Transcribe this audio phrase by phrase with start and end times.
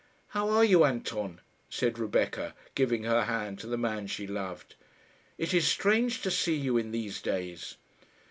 [0.29, 4.73] "How are you, Anton?" said Rebecca, giving her hand to the man she loved.
[5.37, 7.77] "It is strange to see you in these days."